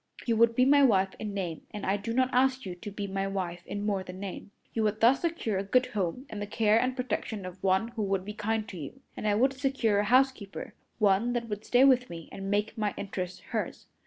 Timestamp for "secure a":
5.21-5.63, 9.53-10.05